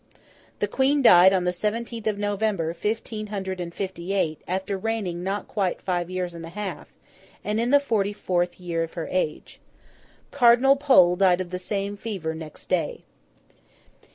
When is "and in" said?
7.43-7.69